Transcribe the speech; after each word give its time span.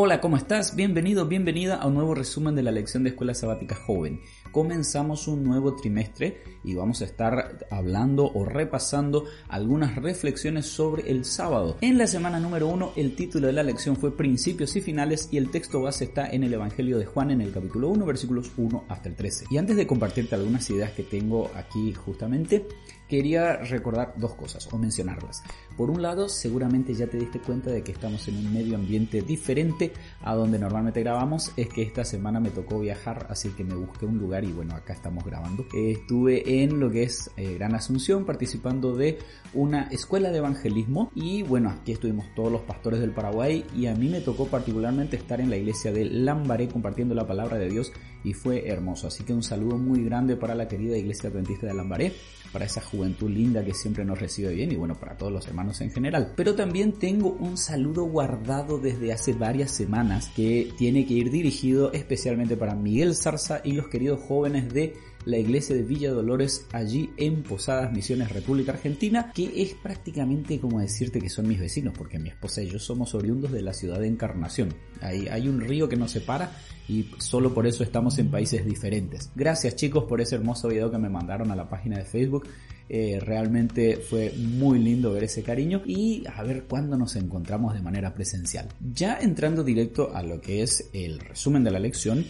Hola, 0.00 0.20
¿cómo 0.20 0.36
estás? 0.36 0.76
Bienvenido, 0.76 1.26
bienvenida 1.26 1.74
a 1.74 1.88
un 1.88 1.94
nuevo 1.94 2.14
resumen 2.14 2.54
de 2.54 2.62
la 2.62 2.70
lección 2.70 3.02
de 3.02 3.10
Escuela 3.10 3.34
Sabática 3.34 3.74
Joven. 3.74 4.20
Comenzamos 4.52 5.26
un 5.26 5.42
nuevo 5.42 5.74
trimestre 5.74 6.40
y 6.62 6.74
vamos 6.74 7.02
a 7.02 7.04
estar 7.04 7.66
hablando 7.68 8.30
o 8.32 8.44
repasando 8.44 9.24
algunas 9.48 9.96
reflexiones 9.96 10.66
sobre 10.66 11.10
el 11.10 11.24
sábado. 11.24 11.78
En 11.80 11.98
la 11.98 12.06
semana 12.06 12.38
número 12.38 12.68
uno, 12.68 12.92
el 12.94 13.16
título 13.16 13.48
de 13.48 13.54
la 13.54 13.64
lección 13.64 13.96
fue 13.96 14.16
Principios 14.16 14.76
y 14.76 14.82
Finales 14.82 15.30
y 15.32 15.36
el 15.36 15.50
texto 15.50 15.82
base 15.82 16.04
está 16.04 16.30
en 16.30 16.44
el 16.44 16.54
Evangelio 16.54 16.96
de 16.96 17.06
Juan 17.06 17.32
en 17.32 17.40
el 17.40 17.50
capítulo 17.50 17.88
1, 17.88 18.06
versículos 18.06 18.52
1 18.56 18.84
hasta 18.88 19.08
el 19.08 19.16
13. 19.16 19.46
Y 19.50 19.56
antes 19.56 19.74
de 19.74 19.88
compartirte 19.88 20.36
algunas 20.36 20.70
ideas 20.70 20.92
que 20.92 21.02
tengo 21.02 21.50
aquí 21.56 21.92
justamente, 21.92 22.68
quería 23.08 23.56
recordar 23.56 24.14
dos 24.16 24.34
cosas 24.34 24.68
o 24.72 24.78
mencionarlas. 24.78 25.42
Por 25.76 25.90
un 25.90 26.02
lado, 26.02 26.28
seguramente 26.28 26.92
ya 26.92 27.06
te 27.06 27.18
diste 27.18 27.38
cuenta 27.38 27.70
de 27.70 27.82
que 27.82 27.92
estamos 27.92 28.26
en 28.28 28.36
un 28.36 28.52
medio 28.52 28.76
ambiente 28.76 29.22
diferente 29.22 29.92
a 30.22 30.34
donde 30.34 30.58
normalmente 30.58 31.00
grabamos. 31.00 31.52
Es 31.56 31.68
que 31.68 31.82
esta 31.82 32.04
semana 32.04 32.40
me 32.40 32.50
tocó 32.50 32.80
viajar, 32.80 33.26
así 33.30 33.50
que 33.50 33.64
me 33.64 33.74
busqué 33.74 34.04
un 34.04 34.18
lugar 34.18 34.44
y 34.44 34.52
bueno, 34.52 34.74
acá 34.74 34.92
estamos 34.92 35.24
grabando. 35.24 35.64
estuve 35.72 36.62
en 36.62 36.80
lo 36.80 36.90
que 36.90 37.04
es 37.04 37.30
eh, 37.36 37.54
Gran 37.54 37.74
Asunción 37.74 38.26
participando 38.26 38.96
de 38.96 39.18
una 39.54 39.84
escuela 39.84 40.30
de 40.30 40.38
evangelismo 40.38 41.10
y 41.14 41.42
bueno, 41.42 41.70
aquí 41.70 41.92
estuvimos 41.92 42.26
todos 42.34 42.52
los 42.52 42.62
pastores 42.62 43.00
del 43.00 43.12
Paraguay 43.12 43.64
y 43.74 43.86
a 43.86 43.94
mí 43.94 44.08
me 44.08 44.20
tocó 44.20 44.46
particularmente 44.46 45.16
estar 45.16 45.40
en 45.40 45.48
la 45.48 45.56
iglesia 45.56 45.92
de 45.92 46.04
Lambaré 46.04 46.68
compartiendo 46.68 47.14
la 47.14 47.26
palabra 47.26 47.56
de 47.56 47.70
Dios 47.70 47.92
y 48.28 48.34
fue 48.34 48.68
hermoso. 48.68 49.06
Así 49.06 49.24
que 49.24 49.32
un 49.32 49.42
saludo 49.42 49.78
muy 49.78 50.04
grande 50.04 50.36
para 50.36 50.54
la 50.54 50.68
querida 50.68 50.98
iglesia 50.98 51.30
adventista 51.30 51.66
de 51.66 51.74
Lambaré, 51.74 52.12
para 52.52 52.66
esa 52.66 52.82
juventud 52.82 53.30
linda 53.30 53.64
que 53.64 53.72
siempre 53.72 54.04
nos 54.04 54.20
recibe 54.20 54.52
bien 54.52 54.70
y 54.70 54.76
bueno, 54.76 54.94
para 54.94 55.16
todos 55.16 55.32
los 55.32 55.46
hermanos 55.46 55.80
en 55.80 55.90
general. 55.90 56.34
Pero 56.36 56.54
también 56.54 56.92
tengo 56.92 57.30
un 57.30 57.56
saludo 57.56 58.04
guardado 58.04 58.78
desde 58.78 59.12
hace 59.12 59.32
varias 59.32 59.70
semanas 59.70 60.30
que 60.36 60.72
tiene 60.76 61.06
que 61.06 61.14
ir 61.14 61.30
dirigido 61.30 61.90
especialmente 61.92 62.56
para 62.56 62.74
Miguel 62.74 63.14
Zarza 63.14 63.62
y 63.64 63.72
los 63.72 63.88
queridos 63.88 64.20
jóvenes 64.20 64.72
de 64.74 64.94
la 65.24 65.38
iglesia 65.38 65.74
de 65.74 65.82
Villa 65.82 66.12
Dolores 66.12 66.66
allí 66.72 67.10
en 67.16 67.42
Posadas 67.42 67.92
Misiones 67.92 68.32
República 68.32 68.72
Argentina, 68.72 69.32
que 69.34 69.62
es 69.62 69.74
prácticamente 69.74 70.58
como 70.60 70.80
decirte 70.80 71.20
que 71.20 71.28
son 71.28 71.48
mis 71.48 71.60
vecinos, 71.60 71.94
porque 71.96 72.18
mi 72.18 72.28
esposa 72.28 72.62
y 72.62 72.68
yo 72.68 72.78
somos 72.78 73.14
oriundos 73.14 73.52
de 73.52 73.62
la 73.62 73.72
ciudad 73.72 74.00
de 74.00 74.08
Encarnación. 74.08 74.74
Hay, 75.00 75.28
hay 75.28 75.48
un 75.48 75.60
río 75.60 75.88
que 75.88 75.96
nos 75.96 76.12
separa 76.12 76.52
y 76.88 77.10
solo 77.18 77.52
por 77.52 77.66
eso 77.66 77.82
estamos 77.82 78.18
en 78.18 78.30
países 78.30 78.64
diferentes. 78.64 79.30
Gracias 79.34 79.76
chicos 79.76 80.04
por 80.04 80.20
ese 80.20 80.36
hermoso 80.36 80.68
video 80.68 80.90
que 80.90 80.98
me 80.98 81.10
mandaron 81.10 81.50
a 81.50 81.56
la 81.56 81.68
página 81.68 81.98
de 81.98 82.04
Facebook. 82.04 82.48
Eh, 82.90 83.20
realmente 83.20 83.98
fue 83.98 84.32
muy 84.38 84.78
lindo 84.78 85.12
ver 85.12 85.24
ese 85.24 85.42
cariño 85.42 85.82
y 85.84 86.24
a 86.34 86.42
ver 86.42 86.64
cuándo 86.64 86.96
nos 86.96 87.16
encontramos 87.16 87.74
de 87.74 87.82
manera 87.82 88.14
presencial. 88.14 88.68
Ya 88.80 89.18
entrando 89.20 89.62
directo 89.62 90.14
a 90.14 90.22
lo 90.22 90.40
que 90.40 90.62
es 90.62 90.88
el 90.94 91.20
resumen 91.20 91.64
de 91.64 91.70
la 91.70 91.78
lección, 91.78 92.24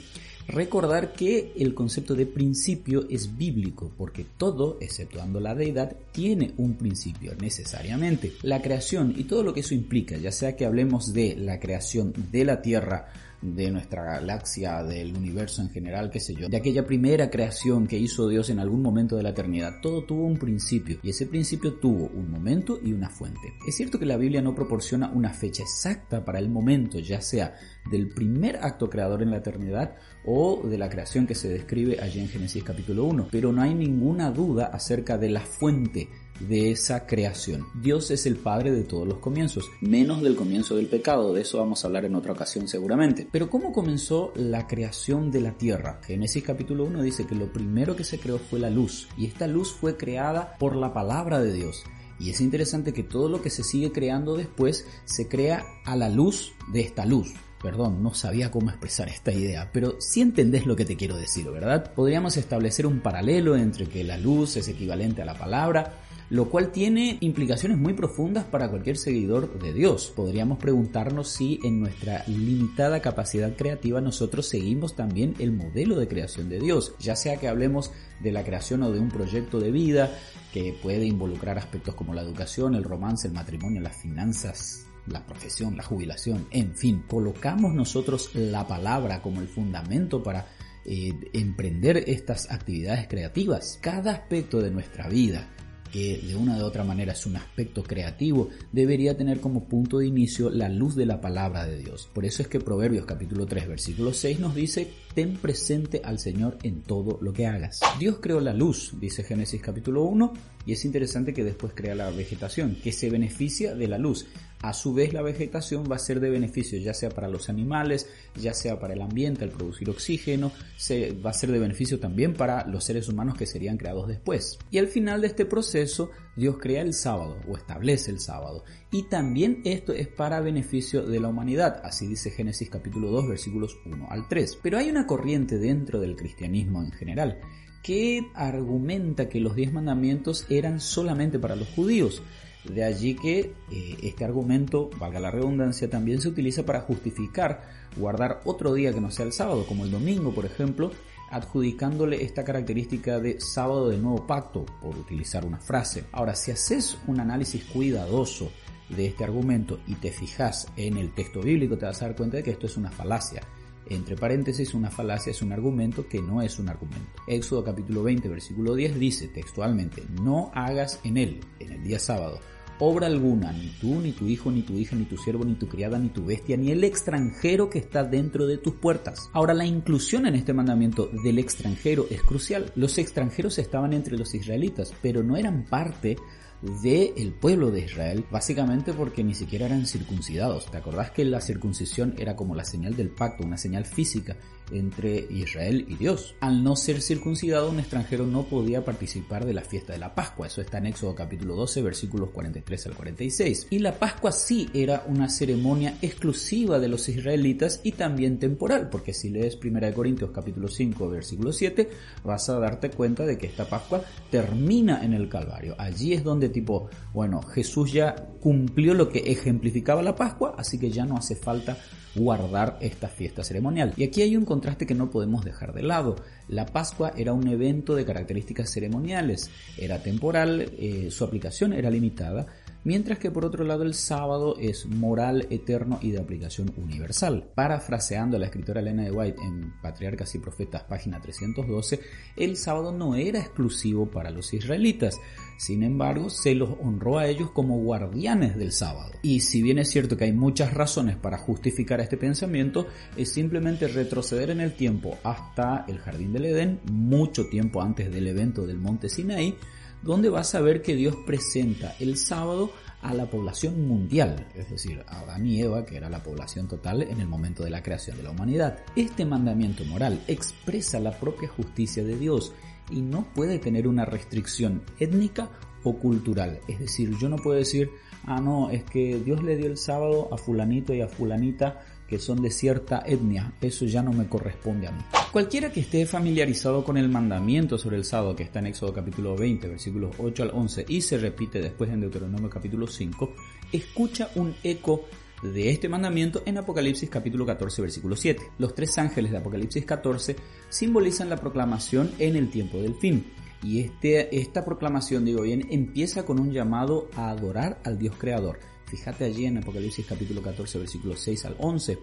recordar 0.49 1.13
que 1.13 1.53
el 1.57 1.75
concepto 1.75 2.15
de 2.15 2.27
principio 2.27 3.07
es 3.09 3.37
bíblico, 3.37 3.93
porque 3.97 4.25
todo, 4.37 4.79
exceptuando 4.81 5.41
la 5.41 5.55
deidad, 5.55 5.95
tiene 6.11 6.53
un 6.57 6.75
principio 6.75 7.35
necesariamente. 7.41 8.33
La 8.43 8.63
creación 8.63 9.15
y 9.17 9.25
todo 9.25 9.43
lo 9.43 9.55
que 9.55 9.61
eso 9.61 9.75
implica, 9.75 10.17
ya 10.17 10.33
sea 10.33 10.57
que 10.57 10.65
hablemos 10.65 11.13
de 11.13 11.37
la 11.37 11.61
creación 11.61 12.13
de 12.33 12.45
la 12.45 12.63
tierra, 12.63 13.13
de 13.41 13.71
nuestra 13.71 14.03
galaxia, 14.03 14.83
del 14.83 15.17
universo 15.17 15.63
en 15.63 15.71
general, 15.71 16.11
qué 16.11 16.21
sé 16.21 16.35
yo, 16.35 16.49
de 16.49 16.57
aquella 16.57 16.87
primera 16.87 17.31
creación 17.31 17.87
que 17.87 17.99
hizo 17.99 18.29
Dios 18.29 18.51
en 18.51 18.59
algún 18.59 18.83
momento 18.83 19.17
de 19.17 19.23
la 19.23 19.31
eternidad. 19.31 19.81
Todo 19.81 20.05
tuvo 20.05 20.25
un 20.25 20.39
principio 20.39 20.99
y 21.03 21.11
ese 21.11 21.27
principio 21.27 21.75
tuvo 21.75 22.07
un 22.15 22.31
momento 22.31 22.79
y 22.83 22.93
una 22.93 23.09
fuente. 23.09 23.55
Es 23.67 23.77
cierto 23.77 23.99
que 23.99 24.07
la 24.07 24.17
Biblia 24.17 24.43
no 24.43 24.55
proporciona 24.55 25.11
una 25.11 25.31
fecha 25.31 25.63
exacta 25.63 26.25
para 26.25 26.39
el 26.39 26.49
momento, 26.49 26.99
ya 26.99 27.21
sea 27.21 27.55
del 27.91 28.09
primer 28.09 28.57
acto 28.57 28.91
creador 28.91 29.23
en 29.23 29.31
la 29.31 29.39
eternidad 29.39 29.97
o 30.25 30.63
de 30.67 30.79
la 30.79 30.89
creación 30.89 31.27
que 31.27 31.35
se 31.35 31.49
describe 31.49 32.01
allí 32.01 32.21
en 32.21 32.29
Génesis 32.29 32.65
capítulo 32.65 33.05
1, 33.05 33.29
pero 33.31 33.53
no 33.53 33.63
hay 33.63 33.75
ninguna 33.75 34.31
duda 34.31 34.67
acerca 34.67 35.17
de 35.17 35.31
la 35.31 35.41
fuente 35.41 36.09
de 36.41 36.71
esa 36.71 37.07
creación. 37.07 37.67
Dios 37.75 38.11
es 38.11 38.27
el 38.27 38.37
padre 38.37 38.71
de 38.73 38.85
todos 38.85 39.07
los 39.07 39.19
comienzos, 39.19 39.71
menos 39.81 40.23
del 40.23 40.37
comienzo 40.37 40.77
del 40.77 40.87
pecado, 40.87 41.33
de 41.33 41.43
eso 41.43 41.59
vamos 41.59 41.83
a 41.83 41.89
hablar 41.89 42.05
en 42.05 42.15
otra 42.15 42.33
ocasión 42.33 42.69
seguramente. 42.69 43.29
Pero 43.31 43.51
¿cómo 43.51 43.73
comenzó 43.73 44.33
la 44.37 44.67
creación 44.67 45.31
de 45.31 45.41
la 45.41 45.53
tierra? 45.53 46.01
Génesis 46.05 46.45
capítulo 46.45 46.85
1 46.85 47.03
dice 47.03 47.27
que 47.27 47.35
lo 47.35 47.53
primero 47.53 47.97
que 47.97 48.05
se 48.05 48.19
creó 48.19 48.39
fue 48.39 48.59
la 48.59 48.71
luz, 48.71 49.09
y 49.17 49.27
esta 49.27 49.47
luz 49.47 49.73
fue 49.73 49.97
creada 49.97 50.57
por 50.59 50.77
la 50.77 50.93
palabra 50.93 51.41
de 51.41 51.53
Dios. 51.53 51.85
Y 52.21 52.31
es 52.31 52.41
interesante 52.41 52.93
que 52.93 53.05
todo 53.05 53.29
lo 53.29 53.43
que 53.43 53.51
se 53.51 53.63
sigue 53.63 53.93
creando 53.93 54.37
después 54.37 54.87
se 55.05 55.29
crea 55.29 55.65
a 55.85 55.95
la 55.95 56.09
luz 56.09 56.53
de 56.73 56.81
esta 56.81 57.07
luz. 57.07 57.33
Perdón, 57.63 58.03
no 58.03 58.15
sabía 58.15 58.51
cómo 58.53 58.71
expresar 58.71 59.09
esta 59.09 59.33
idea, 59.33 59.71
pero 59.73 59.97
sí 60.01 60.21
entendés 60.21 60.65
lo 60.65 60.77
que 60.77 60.85
te 60.85 60.97
quiero 60.97 61.17
decir, 61.17 61.49
¿verdad? 61.51 61.93
Podríamos 61.93 62.37
establecer 62.37 62.87
un 62.87 63.01
paralelo 63.01 63.57
entre 63.57 63.87
que 63.87 64.05
la 64.05 64.17
luz 64.17 64.57
es 64.57 64.69
equivalente 64.69 65.23
a 65.23 65.25
la 65.25 65.35
palabra 65.35 66.03
lo 66.31 66.51
cual 66.51 66.71
tiene 66.73 67.17
implicaciones 67.21 67.79
muy 67.79 67.95
profundas 67.95 68.45
para 68.45 68.69
cualquier 68.69 68.99
seguidor 68.99 69.59
de 69.59 69.73
Dios. 69.73 70.13
Podríamos 70.15 70.59
preguntarnos 70.59 71.29
si 71.29 71.59
en 71.65 71.81
nuestra 71.81 72.25
limitada 72.27 73.01
capacidad 73.01 73.57
creativa 73.57 74.01
nosotros 74.01 74.47
seguimos 74.47 74.95
también 74.95 75.35
el 75.39 75.53
modelo 75.53 75.99
de 75.99 76.09
creación 76.09 76.49
de 76.49 76.61
Dios, 76.61 76.95
ya 76.99 77.17
sea 77.17 77.39
que 77.39 77.49
hablemos 77.49 77.93
de 78.21 78.33
la 78.33 78.45
creación 78.45 78.83
o 78.83 78.91
de 78.91 79.01
un 79.01 79.09
proyecto 79.09 79.59
de 79.59 79.71
vida 79.71 80.11
que 80.53 80.77
puede 80.83 81.07
involucrar 81.07 81.59
aspectos 81.59 81.95
como 81.95 82.15
la 82.15 82.23
educación, 82.23 82.75
el 82.75 82.85
romance, 82.85 83.29
el 83.29 83.35
matrimonio, 83.35 83.81
las 83.81 83.97
finanzas, 83.97 84.87
la 85.07 85.25
profesión, 85.25 85.77
la 85.77 85.83
jubilación, 85.83 86.47
en 86.51 86.75
fin, 86.75 87.05
colocamos 87.09 87.73
nosotros 87.73 88.35
la 88.35 88.67
palabra 88.67 89.23
como 89.23 89.41
el 89.41 89.49
fundamento 89.49 90.23
para 90.23 90.47
eh, 90.85 91.15
emprender 91.33 92.05
estas 92.07 92.51
actividades 92.51 93.09
creativas. 93.09 93.79
Cada 93.81 94.13
aspecto 94.13 94.61
de 94.61 94.71
nuestra 94.71 95.09
vida 95.09 95.49
que 95.89 96.19
de 96.19 96.37
una 96.37 96.59
u 96.59 96.65
otra 96.65 96.85
manera 96.85 97.13
es 97.13 97.27
un 97.27 97.37
aspecto 97.37 97.83
creativo, 97.83 98.49
debería 98.73 99.17
tener 99.17 99.41
como 99.41 99.65
punto 99.65 99.99
de 99.99 100.07
inicio 100.07 100.51
la 100.51 100.69
luz 100.69 100.95
de 100.95 101.07
la 101.07 101.21
palabra 101.21 101.67
de 101.67 101.79
Dios. 101.79 102.09
Por 102.13 102.25
eso 102.25 102.43
es 102.43 102.49
que 102.49 102.61
Proverbios 102.61 103.07
capítulo 103.07 103.47
3 103.47 103.69
versículo 103.69 104.13
6 104.13 104.41
nos 104.41 104.55
dice, 104.55 104.89
ten 105.15 105.35
presente 105.35 106.01
al 106.05 106.19
Señor 106.19 106.59
en 106.63 106.83
todo 106.83 107.19
lo 107.21 107.33
que 107.33 107.47
hagas. 107.47 107.81
Dios 107.99 108.19
creó 108.21 108.41
la 108.41 108.55
luz, 108.55 108.93
dice 109.01 109.25
Génesis 109.25 109.61
capítulo 109.61 110.05
1, 110.05 110.33
y 110.67 110.73
es 110.73 110.85
interesante 110.85 111.33
que 111.33 111.45
después 111.45 111.73
crea 111.75 111.95
la 111.95 112.11
vegetación, 112.11 112.77
que 112.77 112.93
se 112.93 113.11
beneficia 113.11 113.75
de 113.75 113.89
la 113.89 113.99
luz. 113.99 114.27
A 114.63 114.73
su 114.73 114.93
vez 114.93 115.13
la 115.13 115.23
vegetación 115.23 115.85
va 115.91 115.97
a 115.97 116.01
ser 116.01 116.19
de 116.19 116.31
beneficio 116.31 116.79
ya 116.79 116.93
sea 116.93 117.11
para 117.11 117.29
los 117.29 117.49
animales, 117.49 118.09
ya 118.35 118.55
sea 118.55 118.81
para 118.81 118.95
el 118.95 119.03
ambiente 119.03 119.45
al 119.45 119.51
producir 119.51 119.89
oxígeno, 119.89 120.51
se, 120.77 121.13
va 121.13 121.31
a 121.31 121.35
ser 121.35 121.53
de 121.53 121.61
beneficio 121.61 122.01
también 122.01 122.35
para 122.35 122.67
los 122.67 122.85
seres 122.85 123.09
humanos 123.09 123.37
que 123.37 123.47
serían 123.47 123.77
creados 123.77 124.09
después. 124.09 124.59
Y 124.71 124.79
al 124.79 124.89
final 124.89 125.21
de 125.21 125.29
este 125.29 125.47
proceso 125.47 126.11
Dios 126.37 126.59
crea 126.59 126.83
el 126.83 126.95
sábado 126.95 127.37
o 127.49 127.57
establece 127.57 128.11
el 128.11 128.21
sábado. 128.21 128.65
Y 128.91 129.05
también 129.05 129.63
esto 129.65 129.93
es 129.93 130.09
para 130.09 130.41
beneficio 130.41 131.07
de 131.07 131.21
la 131.21 131.29
humanidad, 131.29 131.81
así 131.85 132.07
dice 132.07 132.31
Génesis 132.31 132.71
capítulo 132.71 133.11
2 133.11 133.29
versículos 133.29 133.79
1 133.87 134.09
al 134.11 134.29
3. 134.29 134.59
Pero 134.63 134.79
hay 134.79 134.91
una 134.91 135.07
corriente 135.07 135.59
dentro 135.59 136.01
del 136.01 136.17
cristianismo 136.17 136.83
en 136.83 136.91
general 136.91 137.41
que 137.83 138.27
argumenta 138.35 139.29
que 139.29 139.41
los 139.41 139.55
diez 139.55 139.73
mandamientos 139.73 140.47
eran 140.51 140.81
solamente 140.81 141.39
para 141.39 141.57
los 141.57 141.69
judíos. 141.69 142.23
De 142.65 142.85
allí 142.85 143.15
que 143.15 143.55
eh, 143.71 143.97
este 144.03 144.25
argumento, 144.25 144.91
valga 144.99 145.21
la 145.21 145.31
redundancia, 145.31 145.89
también 145.89 146.21
se 146.21 146.29
utiliza 146.29 146.65
para 146.65 146.81
justificar 146.81 147.63
guardar 147.97 148.41
otro 148.45 148.75
día 148.75 148.93
que 148.93 149.01
no 149.01 149.11
sea 149.11 149.27
el 149.27 149.33
sábado, 149.33 149.65
como 149.67 149.85
el 149.85 149.91
domingo, 149.91 150.33
por 150.35 150.45
ejemplo, 150.45 150.91
adjudicándole 151.31 152.23
esta 152.23 152.45
característica 152.45 153.21
de 153.21 153.41
sábado 153.41 153.89
del 153.89 154.03
nuevo 154.03 154.27
pacto, 154.27 154.65
por 154.81 154.97
utilizar 154.97 155.45
una 155.45 155.59
frase. 155.59 156.05
Ahora, 156.13 156.35
si 156.35 156.51
haces 156.51 156.99
un 157.07 157.21
análisis 157.21 157.65
cuidadoso 157.65 158.51
de 158.89 159.07
este 159.07 159.25
argumento 159.25 159.81
y 159.87 159.95
te 159.97 160.11
fijas 160.11 160.67
en 160.77 160.97
el 160.97 161.13
texto 161.13 161.41
bíblico, 161.41 161.77
te 161.77 161.87
vas 161.87 162.01
a 162.03 162.07
dar 162.07 162.17
cuenta 162.17 162.39
de 162.39 162.43
que 162.43 162.51
esto 162.51 162.67
es 162.67 162.77
una 162.77 162.91
falacia. 162.91 163.43
Entre 163.91 164.17
paréntesis, 164.17 164.75
una 164.75 164.91
falacia 164.91 165.31
es 165.31 165.41
un 165.41 165.53
argumento 165.53 166.07
que 166.07 166.21
no 166.21 166.43
es 166.43 166.59
un 166.59 166.69
argumento. 166.69 167.23
Éxodo 167.27 167.65
capítulo 167.65 168.03
20, 168.03 168.29
versículo 168.29 168.75
10 168.75 168.99
dice 168.99 169.29
textualmente, 169.29 170.05
no 170.23 170.51
hagas 170.55 171.01
en 171.05 171.17
él, 171.17 171.41
en 171.59 171.73
el 171.73 171.83
día 171.83 171.99
sábado, 171.99 172.39
obra 172.81 173.07
alguna, 173.07 173.51
ni 173.53 173.69
tú, 173.81 174.01
ni 174.01 174.13
tu 174.13 174.27
hijo, 174.27 174.51
ni 174.51 174.63
tu 174.63 174.75
hija, 174.75 174.95
ni 174.95 175.05
tu 175.05 175.17
siervo, 175.17 175.45
ni 175.45 175.55
tu 175.55 175.69
criada, 175.69 175.99
ni 175.99 176.11
tu 176.11 176.25
bestia, 176.25 176.57
ni 176.57 176.71
el 176.71 176.85
extranjero 176.85 177.71
que 177.71 177.79
está 177.79 178.05
dentro 178.05 178.47
de 178.47 178.59
tus 178.59 178.75
puertas. 178.75 179.31
Ahora, 179.33 179.55
la 179.55 179.65
inclusión 179.65 180.27
en 180.27 180.35
este 180.35 180.53
mandamiento 180.53 181.09
del 181.25 181.39
extranjero 181.39 182.07
es 182.11 182.23
crucial. 182.23 182.73
Los 182.77 182.99
extranjeros 182.99 183.59
estaban 183.59 183.95
entre 183.95 184.19
los 184.19 184.35
israelitas, 184.35 184.93
pero 185.03 185.23
no 185.23 185.37
eran 185.37 185.65
parte 185.65 186.17
del 186.63 187.13
el 187.17 187.33
pueblo 187.33 187.71
de 187.71 187.85
Israel, 187.85 188.25
básicamente 188.31 188.93
porque 188.93 189.23
ni 189.23 189.35
siquiera 189.35 189.67
eran 189.67 189.87
circuncidados. 189.87 190.67
¿Te 190.67 190.79
acordás 190.79 191.11
que 191.13 191.25
la 191.25 191.41
circuncisión 191.41 192.15
era 192.19 192.37
como 192.37 192.55
la 192.55 192.65
señal 192.65 192.97
del 192.97 193.11
pacto, 193.11 193.45
una 193.45 193.57
señal 193.57 193.85
física? 193.85 194.37
Entre 194.73 195.27
Israel 195.31 195.87
y 195.89 195.97
Dios. 195.97 196.35
Al 196.41 196.63
no 196.63 196.77
ser 196.77 197.01
circuncidado, 197.03 197.71
un 197.71 197.81
extranjero 197.81 198.27
no 198.27 198.45
podía 198.45 198.85
participar 198.85 199.45
de 199.45 199.55
la 199.55 199.63
fiesta 199.63 199.93
de 199.93 199.99
la 199.99 200.15
Pascua. 200.15 200.47
Eso 200.47 200.61
está 200.61 200.79
en 200.79 200.87
Éxodo 200.87 201.15
capítulo 201.15 201.55
12, 201.57 201.83
versículos 201.83 202.31
43 202.31 202.87
al 202.87 202.95
46. 202.95 203.67
Y 203.71 203.79
la 203.79 203.99
Pascua 203.99 204.33
sí 204.33 204.69
era 204.75 205.05
una 205.07 205.29
ceremonia 205.29 205.99
exclusiva 206.03 206.79
de 206.79 206.89
los 206.89 207.09
israelitas 207.09 207.81
y 207.83 207.93
también 207.93 208.39
temporal, 208.39 208.89
porque 208.91 209.15
si 209.15 209.31
lees 209.31 209.59
1 209.63 209.95
Corintios 209.95 210.31
capítulo 210.31 210.69
5, 210.69 211.09
versículo 211.09 211.53
7, 211.53 211.89
vas 212.25 212.49
a 212.49 212.59
darte 212.59 212.91
cuenta 212.91 213.25
de 213.25 213.39
que 213.39 213.47
esta 213.47 213.69
Pascua 213.69 214.03
termina 214.31 215.05
en 215.05 215.15
el 215.15 215.29
Calvario. 215.29 215.75
Allí 215.79 216.13
es 216.13 216.25
donde 216.25 216.49
tipo, 216.49 216.89
bueno, 217.13 217.43
Jesús 217.43 217.93
ya 217.93 218.15
cumplió 218.41 218.95
lo 218.95 219.09
que 219.09 219.19
ejemplificaba 219.19 220.03
la 220.03 220.17
Pascua, 220.17 220.55
así 220.57 220.79
que 220.79 220.91
ya 220.91 221.05
no 221.05 221.17
hace 221.17 221.37
falta 221.37 221.79
guardar 222.19 222.79
esta 222.81 223.09
fiesta 223.09 223.45
ceremonial. 223.45 223.95
Y 223.97 224.05
aquí 224.05 224.23
hay 224.23 224.37
un 224.37 224.45
contraste 224.45 224.87
que 224.87 224.95
no 224.95 225.11
podemos 225.11 225.45
dejar 225.45 225.73
de 225.73 225.83
lado. 225.83 226.17
La 226.49 226.67
Pascua 226.67 227.13
era 227.17 227.33
un 227.33 227.47
evento 227.49 227.95
de 227.95 228.05
características 228.05 228.71
ceremoniales, 228.71 229.51
era 229.77 230.03
temporal, 230.03 230.73
eh, 230.79 231.09
su 231.11 231.25
aplicación 231.25 231.73
era 231.73 231.91
limitada, 231.91 232.47
mientras 232.85 233.19
que 233.19 233.31
por 233.31 233.45
otro 233.45 233.65
lado 233.65 233.83
el 233.83 233.95
sábado 233.95 234.57
es 234.59 234.87
moral, 234.87 235.47
eterno 235.51 235.99
y 236.03 236.11
de 236.11 236.21
aplicación 236.21 236.73
universal. 236.77 237.51
Parafraseando 237.55 238.37
a 238.37 238.41
la 238.41 238.47
escritora 238.47 238.81
Elena 238.81 239.05
de 239.05 239.11
White 239.11 239.41
en 239.43 239.75
Patriarcas 239.83 240.35
y 240.35 240.39
Profetas, 240.39 240.85
página 240.85 241.21
312, 241.21 242.01
el 242.37 242.57
sábado 242.57 242.93
no 242.93 243.15
era 243.15 243.41
exclusivo 243.41 244.11
para 244.11 244.31
los 244.31 244.53
israelitas, 244.55 245.19
sin 245.59 245.83
embargo, 245.83 246.31
se 246.31 246.55
los 246.55 246.71
honró 246.81 247.19
a 247.19 247.27
ellos 247.27 247.51
como 247.51 247.79
guardianes 247.79 248.57
del 248.57 248.71
sábado. 248.71 249.11
Y 249.23 249.41
si 249.41 249.61
bien 249.61 249.81
es 249.81 249.91
cierto 249.91 250.17
que 250.17 250.25
hay 250.25 250.33
muchas 250.33 250.73
razones 250.73 251.17
para 251.17 251.37
justificar 251.37 252.01
este 252.01 252.17
pensamiento, 252.17 252.87
es 253.17 253.33
simplemente 253.33 253.89
retroceder 253.89 254.51
en 254.51 254.61
el 254.61 254.75
tiempo 254.75 255.19
hasta 255.25 255.85
el 255.89 255.99
jardín 255.99 256.33
del 256.33 256.45
Edén, 256.45 256.81
mucho 256.93 257.49
tiempo 257.49 257.83
antes 257.83 258.09
del 258.13 258.29
evento 258.29 258.67
del 258.69 258.79
monte 258.79 259.09
Sinaí, 259.09 259.57
donde 260.03 260.29
vas 260.29 260.55
a 260.55 260.61
ver 260.61 260.83
que 260.83 260.95
Dios 260.95 261.17
presenta 261.27 261.95
el 261.99 262.17
sábado 262.17 262.73
a 263.03 263.15
la 263.15 263.27
población 263.27 263.87
mundial, 263.87 264.49
es 264.55 264.71
decir, 264.71 265.05
a 265.07 265.21
Adán 265.21 265.47
y 265.47 265.61
Eva, 265.61 265.85
que 265.85 265.97
era 265.97 266.11
la 266.11 266.23
población 266.23 266.67
total 266.67 267.03
en 267.03 267.21
el 267.21 267.29
momento 267.29 267.63
de 267.63 267.71
la 267.71 267.83
creación 267.83 268.17
de 268.17 268.25
la 268.25 268.31
humanidad. 268.31 268.79
Este 268.97 269.25
mandamiento 269.25 269.85
moral 269.85 270.21
expresa 270.27 270.99
la 270.99 271.13
propia 271.13 271.49
justicia 271.49 272.03
de 272.05 272.17
Dios 272.17 272.53
y 272.91 273.01
no 273.01 273.33
puede 273.35 273.59
tener 273.59 273.87
una 273.87 274.05
restricción 274.05 274.83
étnica 274.99 275.51
o 275.85 275.97
cultural. 275.97 276.61
Es 276.67 276.81
decir, 276.81 277.17
yo 277.19 277.29
no 277.29 277.37
puedo 277.37 277.57
decir, 277.57 277.91
ah, 278.25 278.41
no, 278.41 278.71
es 278.71 278.83
que 278.85 279.21
Dios 279.21 279.43
le 279.43 279.57
dio 279.57 279.67
el 279.67 279.77
sábado 279.77 280.29
a 280.33 280.39
fulanito 280.39 280.93
y 280.93 281.01
a 281.01 281.09
fulanita 281.09 281.81
que 282.09 282.19
son 282.19 282.41
de 282.41 282.51
cierta 282.51 283.03
etnia, 283.07 283.53
eso 283.61 283.85
ya 283.85 284.03
no 284.03 284.13
me 284.13 284.27
corresponde 284.27 284.87
a 284.87 284.93
mí. 284.93 285.03
Cualquiera 285.33 285.71
que 285.71 285.81
esté 285.81 286.07
familiarizado 286.07 286.83
con 286.83 286.97
el 286.97 287.09
mandamiento 287.09 287.77
sobre 287.77 287.97
el 287.97 288.05
sábado 288.05 288.35
que 288.35 288.45
está 288.45 288.61
en 288.61 288.69
Éxodo 288.69 288.95
capítulo 288.95 289.37
20, 289.37 289.69
versículos 289.69 290.17
8 290.19 290.43
al 290.45 290.51
11 290.55 290.87
y 290.89 291.03
se 291.03 291.19
repite 291.19 291.61
después 291.61 291.91
en 291.91 292.01
Deuteronomio 292.01 292.49
capítulo 292.49 292.87
5, 292.87 293.35
escucha 293.73 294.31
un 294.37 294.55
eco 294.63 295.05
de 295.43 295.71
este 295.71 295.89
mandamiento 295.89 296.43
en 296.47 296.59
Apocalipsis 296.59 297.11
capítulo 297.11 297.47
14 297.47 297.83
versículo 297.83 298.17
7. 298.17 298.43
Los 298.59 298.75
tres 298.75 298.97
ángeles 298.99 299.31
de 299.31 299.39
Apocalipsis 299.39 299.85
14 299.85 300.37
simbolizan 300.69 301.29
la 301.29 301.37
proclamación 301.37 302.11
en 302.19 302.37
el 302.37 302.51
tiempo 302.51 302.79
del 302.79 302.95
fin. 302.95 303.27
Y 303.63 303.81
este, 303.81 304.39
esta 304.39 304.65
proclamación, 304.65 305.25
digo 305.25 305.43
bien, 305.43 305.67
empieza 305.71 306.25
con 306.25 306.39
un 306.39 306.53
llamado 306.53 307.09
a 307.17 307.31
adorar 307.31 307.81
al 307.85 307.99
Dios 307.99 308.15
creador. 308.17 308.61
Fíjate 308.89 309.27
allí 309.27 309.45
en 309.45 309.59
Apocalipsis 309.59 310.07
capítulo 310.07 310.41
14 310.41 310.79
versículos 310.79 311.21
6 311.21 311.45
al 311.45 311.57
11. 311.59 311.99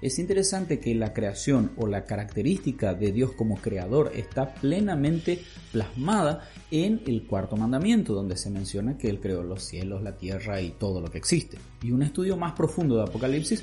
Es 0.00 0.18
interesante 0.18 0.80
que 0.80 0.94
la 0.94 1.12
creación 1.12 1.72
o 1.76 1.86
la 1.86 2.06
característica 2.06 2.94
de 2.94 3.12
Dios 3.12 3.32
como 3.32 3.56
creador 3.58 4.10
está 4.14 4.54
plenamente 4.54 5.42
plasmada 5.70 6.48
en 6.70 7.02
el 7.06 7.26
cuarto 7.26 7.56
mandamiento, 7.56 8.14
donde 8.14 8.36
se 8.36 8.50
menciona 8.50 8.96
que 8.96 9.08
Él 9.08 9.20
creó 9.20 9.42
los 9.42 9.62
cielos, 9.62 10.02
la 10.02 10.16
tierra 10.16 10.60
y 10.60 10.70
todo 10.70 11.00
lo 11.00 11.08
que 11.08 11.18
existe. 11.18 11.58
Y 11.82 11.92
un 11.92 12.02
estudio 12.02 12.36
más 12.36 12.52
profundo 12.54 12.96
de 12.96 13.02
Apocalipsis 13.02 13.62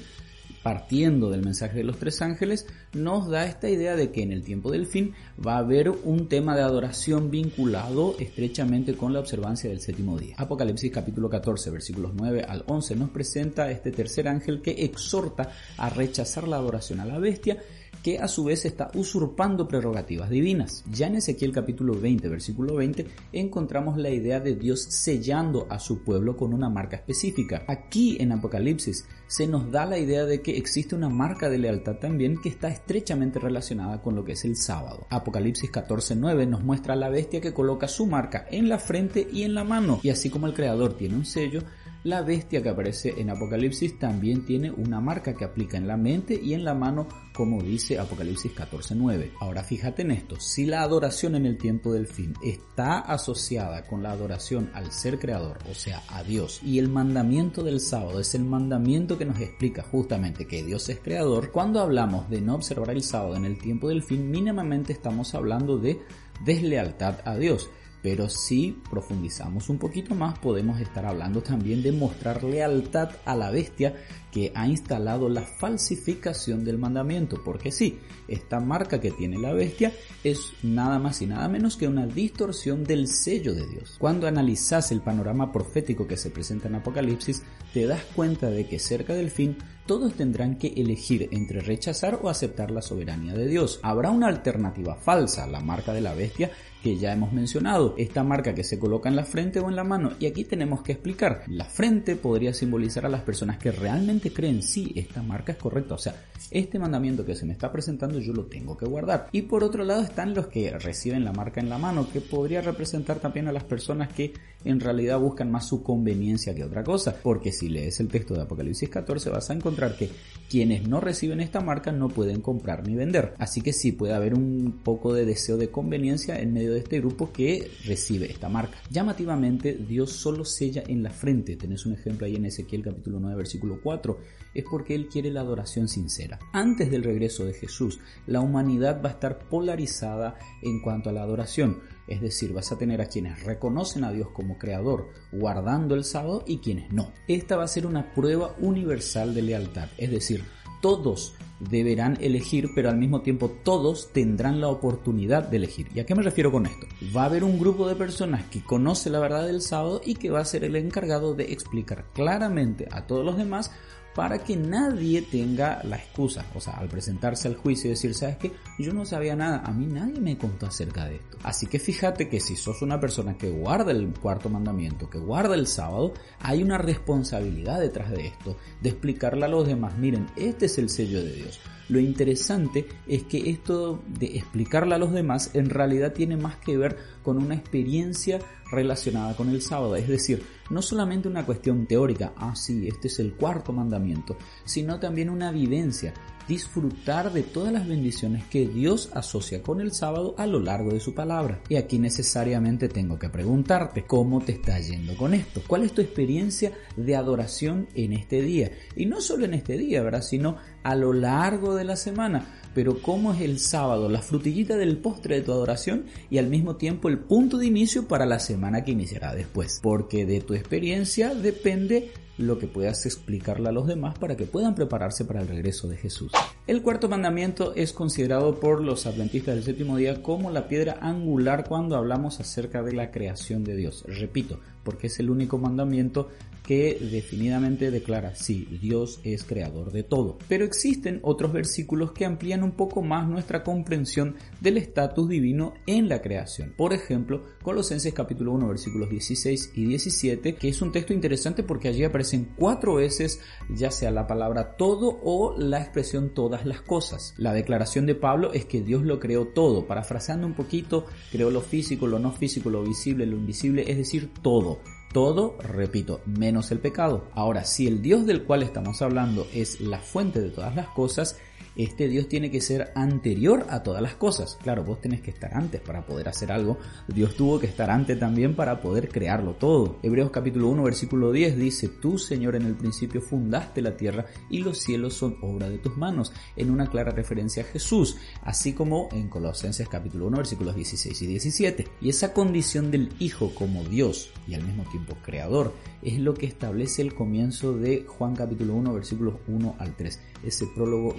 partiendo 0.63 1.29
del 1.29 1.43
mensaje 1.43 1.77
de 1.77 1.83
los 1.83 1.97
tres 1.97 2.21
ángeles, 2.21 2.67
nos 2.93 3.29
da 3.29 3.45
esta 3.45 3.69
idea 3.69 3.95
de 3.95 4.11
que 4.11 4.23
en 4.23 4.31
el 4.31 4.43
tiempo 4.43 4.71
del 4.71 4.87
fin 4.87 5.13
va 5.45 5.55
a 5.55 5.59
haber 5.59 5.89
un 5.89 6.27
tema 6.27 6.55
de 6.55 6.61
adoración 6.61 7.31
vinculado 7.31 8.15
estrechamente 8.19 8.95
con 8.95 9.13
la 9.13 9.19
observancia 9.19 9.69
del 9.69 9.81
séptimo 9.81 10.17
día. 10.17 10.35
Apocalipsis 10.37 10.91
capítulo 10.91 11.29
14 11.29 11.69
versículos 11.71 12.11
9 12.15 12.45
al 12.47 12.63
11 12.67 12.95
nos 12.95 13.09
presenta 13.09 13.71
este 13.71 13.91
tercer 13.91 14.27
ángel 14.27 14.61
que 14.61 14.71
exhorta 14.83 15.51
a 15.77 15.89
rechazar 15.89 16.47
la 16.47 16.57
adoración 16.57 16.99
a 16.99 17.05
la 17.05 17.19
bestia 17.19 17.57
que 18.03 18.19
a 18.19 18.27
su 18.27 18.45
vez 18.45 18.65
está 18.65 18.91
usurpando 18.93 19.67
prerrogativas 19.67 20.29
divinas. 20.29 20.83
Ya 20.91 21.07
en 21.07 21.15
Ezequiel 21.15 21.51
capítulo 21.51 21.99
20, 21.99 22.29
versículo 22.29 22.75
20, 22.75 23.05
encontramos 23.33 23.97
la 23.97 24.09
idea 24.09 24.39
de 24.39 24.55
Dios 24.55 24.81
sellando 24.81 25.67
a 25.69 25.79
su 25.79 26.03
pueblo 26.03 26.37
con 26.37 26.53
una 26.53 26.69
marca 26.69 26.97
específica. 26.97 27.63
Aquí 27.67 28.17
en 28.19 28.31
Apocalipsis 28.31 29.05
se 29.27 29.47
nos 29.47 29.71
da 29.71 29.85
la 29.85 29.97
idea 29.97 30.25
de 30.25 30.41
que 30.41 30.57
existe 30.57 30.95
una 30.95 31.09
marca 31.09 31.49
de 31.49 31.59
lealtad 31.59 31.97
también 31.97 32.41
que 32.41 32.49
está 32.49 32.69
estrechamente 32.69 33.39
relacionada 33.39 34.01
con 34.01 34.15
lo 34.15 34.23
que 34.23 34.33
es 34.33 34.45
el 34.45 34.55
sábado. 34.55 35.05
Apocalipsis 35.09 35.71
14.9 35.71 36.47
nos 36.47 36.63
muestra 36.63 36.93
a 36.93 36.97
la 36.97 37.09
bestia 37.09 37.41
que 37.41 37.53
coloca 37.53 37.87
su 37.87 38.07
marca 38.07 38.47
en 38.49 38.69
la 38.69 38.79
frente 38.79 39.27
y 39.31 39.43
en 39.43 39.53
la 39.53 39.63
mano, 39.63 39.99
y 40.03 40.09
así 40.09 40.29
como 40.29 40.47
el 40.47 40.53
creador 40.53 40.93
tiene 40.95 41.15
un 41.15 41.25
sello, 41.25 41.61
la 42.03 42.21
bestia 42.21 42.63
que 42.63 42.69
aparece 42.69 43.13
en 43.17 43.29
Apocalipsis 43.29 43.99
también 43.99 44.45
tiene 44.45 44.71
una 44.71 45.01
marca 45.01 45.33
que 45.33 45.43
aplica 45.43 45.77
en 45.77 45.87
la 45.87 45.97
mente 45.97 46.39
y 46.41 46.53
en 46.53 46.63
la 46.63 46.73
mano, 46.73 47.07
como 47.33 47.61
dice 47.61 47.99
Apocalipsis 47.99 48.53
14:9. 48.53 49.31
Ahora 49.41 49.63
fíjate 49.63 50.03
en 50.03 50.11
esto, 50.11 50.39
si 50.39 50.65
la 50.65 50.81
adoración 50.81 51.35
en 51.35 51.45
el 51.45 51.57
tiempo 51.57 51.91
del 51.91 52.07
fin 52.07 52.33
está 52.41 52.99
asociada 52.99 53.85
con 53.85 54.01
la 54.01 54.11
adoración 54.11 54.71
al 54.73 54.91
ser 54.91 55.19
creador, 55.19 55.59
o 55.69 55.73
sea, 55.73 56.01
a 56.07 56.23
Dios, 56.23 56.61
y 56.63 56.79
el 56.79 56.87
mandamiento 56.87 57.63
del 57.63 57.81
sábado 57.81 58.19
es 58.19 58.33
el 58.33 58.45
mandamiento 58.45 59.17
que 59.17 59.25
nos 59.25 59.39
explica 59.39 59.83
justamente 59.83 60.47
que 60.47 60.63
Dios 60.63 60.87
es 60.87 60.99
creador, 60.99 61.51
cuando 61.51 61.81
hablamos 61.81 62.29
de 62.29 62.39
no 62.39 62.55
observar 62.55 62.91
el 62.91 63.03
sábado 63.03 63.35
en 63.35 63.45
el 63.45 63.57
tiempo 63.57 63.89
del 63.89 64.03
fin, 64.03 64.31
mínimamente 64.31 64.93
estamos 64.93 65.35
hablando 65.35 65.77
de 65.77 65.99
deslealtad 66.45 67.17
a 67.25 67.35
Dios. 67.35 67.69
Pero 68.01 68.29
si 68.29 68.81
profundizamos 68.89 69.69
un 69.69 69.77
poquito 69.77 70.15
más, 70.15 70.39
podemos 70.39 70.79
estar 70.79 71.05
hablando 71.05 71.41
también 71.41 71.83
de 71.83 71.91
mostrar 71.91 72.43
lealtad 72.43 73.09
a 73.25 73.35
la 73.35 73.51
bestia 73.51 73.95
que 74.31 74.51
ha 74.55 74.67
instalado 74.67 75.27
la 75.27 75.41
falsificación 75.41 76.63
del 76.63 76.77
mandamiento. 76.77 77.41
Porque 77.43 77.71
sí, 77.71 77.99
esta 78.27 78.59
marca 78.59 79.01
que 79.01 79.11
tiene 79.11 79.37
la 79.37 79.53
bestia 79.53 79.91
es 80.23 80.53
nada 80.63 80.99
más 80.99 81.21
y 81.21 81.27
nada 81.27 81.47
menos 81.47 81.75
que 81.75 81.87
una 81.87 82.05
distorsión 82.05 82.83
del 82.83 83.07
sello 83.07 83.53
de 83.53 83.67
Dios. 83.67 83.97
Cuando 83.99 84.27
analizas 84.27 84.91
el 84.91 85.01
panorama 85.01 85.51
profético 85.51 86.07
que 86.07 86.17
se 86.17 86.29
presenta 86.29 86.67
en 86.67 86.75
Apocalipsis, 86.75 87.43
te 87.73 87.85
das 87.85 88.03
cuenta 88.15 88.49
de 88.49 88.67
que 88.67 88.79
cerca 88.79 89.13
del 89.13 89.31
fin 89.31 89.57
todos 89.89 90.13
tendrán 90.13 90.59
que 90.59 90.67
elegir 90.67 91.29
entre 91.31 91.61
rechazar 91.61 92.19
o 92.21 92.29
aceptar 92.29 92.69
la 92.69 92.83
soberanía 92.83 93.33
de 93.33 93.47
Dios. 93.47 93.79
Habrá 93.81 94.11
una 94.11 94.27
alternativa 94.27 94.95
falsa, 94.95 95.47
la 95.47 95.61
marca 95.61 95.93
de 95.93 96.01
la 96.01 96.13
bestia, 96.13 96.51
que 96.83 96.97
ya 96.97 97.11
hemos 97.11 97.33
mencionado, 97.33 97.95
esta 97.97 98.23
marca 98.23 98.53
que 98.55 98.63
se 98.63 98.79
coloca 98.79 99.09
en 99.09 99.15
la 99.15 99.25
frente 99.25 99.59
o 99.59 99.69
en 99.69 99.75
la 99.75 99.83
mano. 99.83 100.13
Y 100.19 100.25
aquí 100.25 100.45
tenemos 100.45 100.81
que 100.81 100.93
explicar, 100.93 101.43
la 101.47 101.65
frente 101.65 102.15
podría 102.15 102.53
simbolizar 102.53 103.05
a 103.05 103.09
las 103.09 103.21
personas 103.21 103.57
que 103.57 103.71
realmente 103.71 104.31
creen, 104.31 104.63
sí, 104.63 104.91
esta 104.95 105.21
marca 105.21 105.51
es 105.51 105.57
correcta, 105.57 105.95
o 105.95 105.97
sea, 105.97 106.15
este 106.51 106.79
mandamiento 106.79 107.25
que 107.25 107.35
se 107.35 107.45
me 107.45 107.53
está 107.53 107.71
presentando 107.71 108.19
yo 108.19 108.33
lo 108.33 108.45
tengo 108.45 108.77
que 108.77 108.85
guardar. 108.85 109.27
Y 109.31 109.43
por 109.43 109.63
otro 109.63 109.83
lado 109.83 110.01
están 110.01 110.33
los 110.33 110.47
que 110.47 110.71
reciben 110.71 111.25
la 111.25 111.33
marca 111.33 111.59
en 111.59 111.69
la 111.69 111.77
mano, 111.77 112.09
que 112.11 112.21
podría 112.21 112.61
representar 112.61 113.19
también 113.19 113.47
a 113.47 113.51
las 113.51 113.63
personas 113.63 114.09
que 114.13 114.33
en 114.63 114.79
realidad 114.79 115.19
buscan 115.19 115.51
más 115.51 115.67
su 115.67 115.83
conveniencia 115.83 116.53
que 116.53 116.63
otra 116.63 116.83
cosa, 116.83 117.15
porque 117.21 117.51
si 117.51 117.69
lees 117.69 117.99
el 117.99 118.07
texto 118.07 118.33
de 118.33 118.41
Apocalipsis 118.41 118.89
14 118.89 119.29
vas 119.29 119.49
a 119.49 119.53
encontrar 119.53 119.95
que 119.95 120.09
quienes 120.49 120.87
no 120.87 120.99
reciben 120.99 121.39
esta 121.39 121.61
marca 121.61 121.91
no 121.91 122.09
pueden 122.09 122.41
comprar 122.41 122.87
ni 122.87 122.95
vender. 122.95 123.35
Así 123.37 123.61
que 123.61 123.73
sí 123.73 123.91
puede 123.91 124.13
haber 124.13 124.33
un 124.33 124.79
poco 124.83 125.13
de 125.13 125.25
deseo 125.25 125.57
de 125.57 125.69
conveniencia 125.69 126.39
en 126.39 126.53
medio 126.53 126.68
de 126.73 126.79
este 126.79 126.99
grupo 126.99 127.31
que 127.31 127.71
recibe 127.85 128.31
esta 128.31 128.49
marca. 128.49 128.77
Llamativamente, 128.89 129.73
Dios 129.73 130.11
solo 130.11 130.45
sella 130.45 130.83
en 130.87 131.03
la 131.03 131.11
frente. 131.11 131.55
Tenés 131.55 131.85
un 131.85 131.93
ejemplo 131.93 132.25
ahí 132.25 132.35
en 132.35 132.45
Ezequiel 132.45 132.83
capítulo 132.83 133.19
9 133.19 133.35
versículo 133.35 133.79
4. 133.81 134.17
Es 134.53 134.65
porque 134.69 134.95
Él 134.95 135.07
quiere 135.07 135.31
la 135.31 135.41
adoración 135.41 135.87
sincera. 135.87 136.39
Antes 136.53 136.89
del 136.89 137.03
regreso 137.03 137.45
de 137.45 137.53
Jesús, 137.53 137.99
la 138.27 138.41
humanidad 138.41 139.01
va 139.03 139.09
a 139.09 139.13
estar 139.13 139.39
polarizada 139.47 140.35
en 140.61 140.81
cuanto 140.81 141.09
a 141.09 141.13
la 141.13 141.23
adoración. 141.23 141.81
Es 142.07 142.21
decir, 142.21 142.53
vas 142.53 142.71
a 142.71 142.77
tener 142.77 143.01
a 143.01 143.05
quienes 143.05 143.43
reconocen 143.43 144.03
a 144.03 144.11
Dios 144.11 144.29
como 144.31 144.57
creador, 144.57 145.09
guardando 145.31 145.93
el 145.93 146.03
sábado, 146.03 146.43
y 146.47 146.57
quienes 146.57 146.91
no. 146.91 147.11
Esta 147.27 147.55
va 147.55 147.65
a 147.65 147.67
ser 147.67 147.85
una 147.85 148.13
prueba 148.13 148.55
universal 148.59 149.35
de 149.35 149.43
lealtad. 149.43 149.89
Es 149.97 150.09
decir, 150.09 150.43
todos 150.81 151.33
deberán 151.59 152.17
elegir, 152.21 152.71
pero 152.73 152.89
al 152.89 152.97
mismo 152.97 153.21
tiempo 153.21 153.49
todos 153.63 154.11
tendrán 154.13 154.61
la 154.61 154.69
oportunidad 154.69 155.43
de 155.43 155.57
elegir. 155.57 155.89
¿Y 155.93 155.99
a 155.99 156.05
qué 156.05 156.15
me 156.15 156.23
refiero 156.23 156.51
con 156.51 156.65
esto? 156.65 156.87
Va 157.15 157.23
a 157.23 157.25
haber 157.25 157.43
un 157.43 157.59
grupo 157.59 157.87
de 157.87 157.95
personas 157.95 158.45
que 158.45 158.63
conoce 158.63 159.09
la 159.09 159.19
verdad 159.19 159.45
del 159.45 159.61
sábado 159.61 160.01
y 160.05 160.15
que 160.15 160.29
va 160.29 160.39
a 160.39 160.45
ser 160.45 160.63
el 160.63 160.75
encargado 160.75 161.35
de 161.35 161.51
explicar 161.51 162.05
claramente 162.13 162.87
a 162.91 163.07
todos 163.07 163.25
los 163.25 163.37
demás 163.37 163.71
para 164.19 164.39
que 164.39 164.57
nadie 164.57 165.21
tenga 165.21 165.81
la 165.85 165.95
excusa, 165.95 166.45
o 166.53 166.59
sea, 166.59 166.73
al 166.73 166.89
presentarse 166.89 167.47
al 167.47 167.55
juicio 167.55 167.87
y 167.87 167.91
decir, 167.91 168.13
¿sabes 168.13 168.35
qué? 168.35 168.51
Yo 168.77 168.91
no 168.91 169.05
sabía 169.05 169.33
nada, 169.33 169.61
a 169.65 169.71
mí 169.71 169.85
nadie 169.85 170.19
me 170.19 170.37
contó 170.37 170.65
acerca 170.65 171.05
de 171.05 171.15
esto. 171.15 171.37
Así 171.41 171.67
que 171.67 171.79
fíjate 171.79 172.27
que 172.27 172.41
si 172.41 172.57
sos 172.57 172.81
una 172.81 172.99
persona 172.99 173.37
que 173.37 173.49
guarda 173.49 173.93
el 173.93 174.09
cuarto 174.09 174.49
mandamiento, 174.49 175.09
que 175.09 175.19
guarda 175.19 175.55
el 175.55 175.67
sábado, 175.67 176.13
hay 176.41 176.61
una 176.61 176.77
responsabilidad 176.77 177.79
detrás 177.79 178.11
de 178.11 178.27
esto, 178.27 178.57
de 178.81 178.89
explicarle 178.89 179.45
a 179.45 179.47
los 179.47 179.65
demás, 179.65 179.97
miren, 179.97 180.27
este 180.35 180.65
es 180.65 180.77
el 180.79 180.89
sello 180.89 181.23
de 181.23 181.31
Dios. 181.31 181.61
Lo 181.87 182.01
interesante 182.01 182.89
es 183.07 183.23
que 183.23 183.49
esto 183.49 184.03
de 184.05 184.37
explicarle 184.37 184.95
a 184.95 184.99
los 184.99 185.13
demás 185.13 185.51
en 185.53 185.69
realidad 185.69 186.11
tiene 186.11 186.35
más 186.35 186.57
que 186.57 186.77
ver 186.77 186.97
con 187.23 187.37
una 187.37 187.55
experiencia 187.55 188.39
relacionada 188.69 189.35
con 189.37 189.47
el 189.49 189.61
sábado, 189.61 189.95
es 189.95 190.09
decir, 190.09 190.43
no 190.69 190.81
solamente 190.81 191.27
una 191.27 191.45
cuestión 191.45 191.85
teórica, 191.85 192.33
ah 192.37 192.55
sí, 192.55 192.87
este 192.87 193.07
es 193.07 193.19
el 193.19 193.33
cuarto 193.33 193.73
mandamiento, 193.73 194.37
sino 194.65 194.99
también 194.99 195.29
una 195.29 195.51
vivencia, 195.51 196.13
disfrutar 196.49 197.31
de 197.31 197.43
todas 197.43 197.71
las 197.71 197.87
bendiciones 197.87 198.43
que 198.45 198.67
Dios 198.67 199.11
asocia 199.13 199.61
con 199.61 199.79
el 199.79 199.93
sábado 199.93 200.33
a 200.37 200.47
lo 200.47 200.59
largo 200.59 200.91
de 200.91 200.99
su 200.99 201.13
palabra. 201.13 201.61
Y 201.69 201.75
aquí 201.75 201.99
necesariamente 201.99 202.89
tengo 202.89 203.19
que 203.19 203.29
preguntarte, 203.29 204.03
¿cómo 204.05 204.41
te 204.41 204.53
está 204.53 204.79
yendo 204.79 205.15
con 205.15 205.35
esto? 205.35 205.61
¿Cuál 205.67 205.83
es 205.83 205.93
tu 205.93 206.01
experiencia 206.01 206.73
de 206.97 207.15
adoración 207.15 207.87
en 207.93 208.13
este 208.13 208.41
día? 208.41 208.71
Y 208.95 209.05
no 209.05 209.21
solo 209.21 209.45
en 209.45 209.53
este 209.53 209.77
día, 209.77 210.01
¿verdad? 210.01 210.23
Sino 210.23 210.57
a 210.83 210.95
lo 210.95 211.13
largo 211.13 211.75
de 211.75 211.83
la 211.83 211.95
semana 211.95 212.59
pero 212.73 213.01
cómo 213.01 213.33
es 213.33 213.41
el 213.41 213.59
sábado, 213.59 214.09
la 214.09 214.21
frutillita 214.21 214.77
del 214.77 214.97
postre 214.97 215.35
de 215.35 215.41
tu 215.41 215.51
adoración 215.51 216.05
y 216.29 216.37
al 216.37 216.47
mismo 216.47 216.75
tiempo 216.75 217.09
el 217.09 217.19
punto 217.19 217.57
de 217.57 217.65
inicio 217.65 218.07
para 218.07 218.25
la 218.25 218.39
semana 218.39 218.83
que 218.83 218.91
iniciará 218.91 219.33
después. 219.33 219.79
Porque 219.81 220.25
de 220.25 220.41
tu 220.41 220.53
experiencia 220.53 221.33
depende 221.33 222.11
lo 222.39 222.57
que 222.57 222.67
puedas 222.67 223.05
explicarle 223.05 223.69
a 223.69 223.73
los 223.73 223.85
demás 223.85 224.17
para 224.17 224.37
que 224.37 224.45
puedan 224.45 224.73
prepararse 224.73 225.25
para 225.25 225.41
el 225.41 225.47
regreso 225.47 225.87
de 225.89 225.97
Jesús. 225.97 226.31
El 226.67 226.81
cuarto 226.81 227.09
mandamiento 227.09 227.73
es 227.75 227.91
considerado 227.91 228.59
por 228.59 228.81
los 228.81 229.05
adventistas 229.05 229.55
del 229.55 229.63
séptimo 229.63 229.97
día 229.97 230.23
como 230.23 230.49
la 230.49 230.67
piedra 230.67 230.97
angular 231.01 231.67
cuando 231.67 231.97
hablamos 231.97 232.39
acerca 232.39 232.81
de 232.81 232.93
la 232.93 233.11
creación 233.11 233.63
de 233.65 233.75
Dios. 233.75 234.05
Repito, 234.07 234.59
porque 234.83 235.07
es 235.07 235.19
el 235.19 235.29
único 235.29 235.57
mandamiento 235.57 236.29
que 236.69 236.99
definidamente 237.01 237.89
declara, 237.89 238.35
sí, 238.35 238.67
Dios 238.79 239.21
es 239.23 239.43
creador 239.43 239.91
de 239.91 240.03
todo. 240.03 240.37
Pero 240.47 240.65
existen 240.65 241.19
otros 241.23 241.51
versículos 241.51 242.11
que 242.11 242.25
amplían 242.25 242.61
un 242.61 242.73
poco 242.73 243.01
más 243.01 243.27
nuestra 243.27 243.63
comprensión 243.63 244.35
del 244.61 244.77
estatus 244.77 245.27
divino 245.27 245.73
en 245.87 246.07
la 246.07 246.21
creación. 246.21 246.75
Por 246.77 246.93
ejemplo, 246.93 247.41
Colosenses 247.63 248.13
capítulo 248.13 248.51
1 248.51 248.67
versículos 248.67 249.09
16 249.09 249.71
y 249.73 249.85
17, 249.85 250.53
que 250.57 250.69
es 250.69 250.79
un 250.83 250.91
texto 250.91 251.11
interesante 251.11 251.63
porque 251.63 251.87
allí 251.87 252.03
aparecen 252.03 252.53
cuatro 252.55 252.93
veces 252.93 253.41
ya 253.75 253.89
sea 253.89 254.11
la 254.11 254.27
palabra 254.27 254.75
todo 254.77 255.19
o 255.23 255.57
la 255.57 255.81
expresión 255.81 256.35
todas 256.35 256.67
las 256.67 256.81
cosas. 256.81 257.33
La 257.37 257.51
declaración 257.51 258.05
de 258.05 258.13
Pablo 258.13 258.53
es 258.53 258.65
que 258.65 258.83
Dios 258.83 259.01
lo 259.01 259.19
creó 259.19 259.47
todo. 259.47 259.87
Parafraseando 259.87 260.45
un 260.45 260.53
poquito, 260.53 261.07
creó 261.31 261.49
lo 261.49 261.61
físico, 261.61 262.05
lo 262.05 262.19
no 262.19 262.31
físico, 262.31 262.69
lo 262.69 262.83
visible, 262.83 263.25
lo 263.25 263.37
invisible, 263.37 263.89
es 263.89 263.97
decir, 263.97 264.29
todo. 264.43 264.77
Todo, 265.11 265.57
repito, 265.59 266.21
menos 266.25 266.71
el 266.71 266.79
pecado. 266.79 267.25
Ahora, 267.33 267.65
si 267.65 267.87
el 267.87 268.01
Dios 268.01 268.27
del 268.27 268.43
cual 268.43 268.61
estamos 268.61 269.01
hablando 269.01 269.47
es 269.53 269.81
la 269.81 269.97
fuente 269.99 270.39
de 270.39 270.51
todas 270.51 270.75
las 270.75 270.87
cosas, 270.89 271.37
este 271.79 272.09
Dios 272.09 272.27
tiene 272.27 272.51
que 272.51 272.59
ser 272.59 272.91
anterior 272.93 273.65
a 273.69 273.83
todas 273.83 274.01
las 274.01 274.15
cosas. 274.15 274.57
Claro, 274.61 274.83
vos 274.83 274.99
tenés 274.99 275.21
que 275.21 275.31
estar 275.31 275.55
antes 275.55 275.79
para 275.79 276.05
poder 276.05 276.27
hacer 276.27 276.51
algo. 276.51 276.77
Dios 277.07 277.35
tuvo 277.35 277.57
que 277.57 277.67
estar 277.67 277.89
antes 277.89 278.19
también 278.19 278.53
para 278.53 278.81
poder 278.81 279.07
crearlo 279.07 279.53
todo. 279.53 279.95
Hebreos 280.03 280.29
capítulo 280.29 280.67
1 280.67 280.83
versículo 280.83 281.31
10 281.31 281.55
dice, 281.57 281.87
tú 281.87 282.17
Señor 282.17 282.57
en 282.57 282.65
el 282.65 282.75
principio 282.75 283.21
fundaste 283.21 283.81
la 283.81 283.95
tierra 283.95 284.25
y 284.49 284.57
los 284.57 284.79
cielos 284.79 285.13
son 285.13 285.37
obra 285.41 285.69
de 285.69 285.77
tus 285.77 285.95
manos, 285.95 286.33
en 286.57 286.69
una 286.69 286.87
clara 286.87 287.11
referencia 287.11 287.63
a 287.63 287.67
Jesús, 287.67 288.17
así 288.43 288.73
como 288.73 289.07
en 289.13 289.29
Colosenses 289.29 289.87
capítulo 289.87 290.27
1 290.27 290.35
versículos 290.35 290.75
16 290.75 291.21
y 291.21 291.27
17. 291.27 291.87
Y 292.01 292.09
esa 292.09 292.33
condición 292.33 292.91
del 292.91 293.13
Hijo 293.19 293.55
como 293.55 293.85
Dios 293.85 294.31
y 294.49 294.53
al 294.53 294.63
mismo 294.63 294.83
tiempo 294.91 295.15
creador 295.23 295.73
es 296.01 296.19
lo 296.19 296.33
que 296.33 296.45
establece 296.45 297.01
el 297.01 297.13
comienzo 297.13 297.77
de 297.77 298.03
Juan 298.05 298.35
capítulo 298.35 298.73
1 298.75 298.93
versículos 298.93 299.35
1 299.47 299.75
al 299.79 299.95
3, 299.95 300.19
ese 300.43 300.65
prólogo 300.75 301.15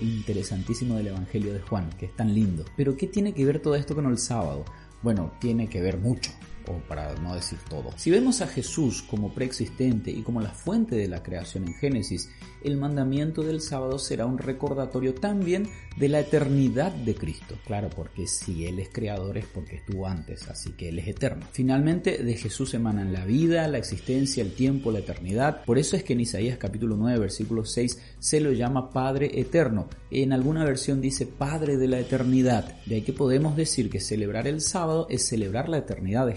interesantísimo 0.51 0.97
del 0.97 1.09
Evangelio 1.09 1.53
de 1.53 1.61
Juan, 1.61 1.91
que 1.99 2.07
es 2.07 2.17
tan 2.17 2.35
lindo. 2.35 2.65
Pero 2.77 2.97
¿qué 2.97 3.07
tiene 3.07 3.33
que 3.33 3.45
ver 3.45 3.61
todo 3.61 3.77
esto 3.77 3.95
con 3.95 4.07
el 4.07 4.19
sábado? 4.19 4.65
Bueno, 5.03 5.33
tiene 5.41 5.69
que 5.69 5.81
ver 5.81 5.99
mucho 5.99 6.31
o 6.67 6.79
para 6.89 7.15
no 7.17 7.35
decir 7.35 7.59
todo. 7.69 7.91
Si 7.97 8.11
vemos 8.11 8.41
a 8.41 8.47
Jesús 8.47 9.03
como 9.03 9.33
preexistente 9.33 10.11
y 10.11 10.23
como 10.23 10.41
la 10.41 10.51
fuente 10.51 10.97
de 10.97 11.09
la 11.09 11.23
creación 11.23 11.67
en 11.67 11.75
Génesis, 11.75 12.31
el 12.63 12.77
mandamiento 12.77 13.43
del 13.43 13.61
sábado 13.61 13.99
será 13.99 14.27
un 14.27 14.39
recordatorio 14.39 15.15
también 15.15 15.69
de 15.97 16.09
la 16.09 16.21
eternidad 16.21 16.93
de 16.93 17.15
Cristo. 17.15 17.57
Claro, 17.67 17.89
porque 17.91 18.27
si 18.27 18.67
Él 18.67 18.79
es 18.79 18.91
creador 18.91 19.39
es 19.39 19.47
porque 19.47 19.77
estuvo 19.77 20.07
antes, 20.07 20.49
así 20.49 20.73
que 20.73 20.91
Él 20.91 20.99
es 20.99 21.09
eterno. 21.09 21.47
Finalmente, 21.53 22.23
de 22.23 22.37
Jesús 22.37 22.75
emanan 22.75 23.13
la 23.13 23.25
vida, 23.25 23.67
la 23.69 23.79
existencia, 23.79 24.43
el 24.43 24.53
tiempo, 24.53 24.93
la 24.93 25.01
eternidad. 25.01 25.65
Por 25.65 25.79
eso 25.79 25.97
es 25.97 26.05
que 26.05 26.13
en 26.13 26.21
Isaías 26.21 26.59
capítulo 26.59 26.97
9, 26.97 27.19
versículo 27.19 27.65
6 27.65 27.99
se 28.19 28.41
lo 28.41 28.53
llama 28.53 28.91
Padre 28.91 29.41
eterno. 29.41 29.89
En 30.11 30.33
alguna 30.33 30.65
versión 30.65 31.01
dice 31.01 31.27
Padre 31.27 31.77
de 31.77 31.89
la 31.89 31.99
eternidad. 31.99 32.77
De 32.87 32.97
ahí 32.97 33.03
que 33.03 33.13
podemos 33.13 33.57
decir 33.57 33.91
que 33.91 34.01
celebrar 34.01 34.47
el 34.47 34.61
sábado 34.61 35.07
es 35.09 35.27
celebrar 35.27 35.69
la 35.69 35.79
eternidad 35.79 36.27
de 36.27 36.35